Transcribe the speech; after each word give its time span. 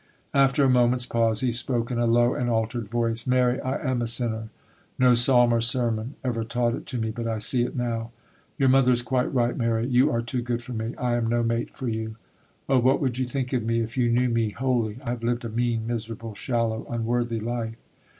After 0.33 0.63
a 0.65 0.67
moment's 0.67 1.05
pause, 1.05 1.41
he 1.41 1.51
spoke 1.51 1.91
in 1.91 1.99
a 1.99 2.07
low 2.07 2.33
and 2.33 2.49
altered 2.49 2.87
voice:— 2.89 3.27
'Mary, 3.27 3.61
I 3.61 3.75
am 3.87 4.01
a 4.01 4.07
sinner. 4.07 4.49
No 4.97 5.13
psalm 5.13 5.53
or 5.53 5.61
sermon 5.61 6.15
ever 6.23 6.43
taught 6.43 6.73
it 6.73 6.87
to 6.87 6.97
me, 6.97 7.11
but 7.11 7.27
I 7.27 7.37
see 7.37 7.65
it 7.65 7.75
now. 7.75 8.09
Your 8.57 8.67
mother 8.67 8.93
is 8.93 9.03
quite 9.03 9.31
right, 9.31 9.55
Mary; 9.55 9.85
you 9.85 10.11
are 10.11 10.23
too 10.23 10.41
good 10.41 10.63
for 10.63 10.73
me; 10.73 10.95
I 10.97 11.15
am 11.17 11.27
no 11.29 11.43
mate 11.43 11.69
for 11.69 11.87
you. 11.87 12.15
Oh, 12.67 12.79
what 12.79 12.99
would 12.99 13.19
you 13.19 13.27
think 13.27 13.53
of 13.53 13.61
me, 13.61 13.79
if 13.81 13.95
you 13.95 14.09
knew 14.09 14.29
me 14.29 14.49
wholly? 14.49 14.97
I 15.05 15.11
have 15.11 15.21
lived 15.21 15.45
a 15.45 15.49
mean, 15.49 15.85
miserable, 15.85 16.33
shallow, 16.33 16.87
unworthy 16.89 17.39
life. 17.39 17.75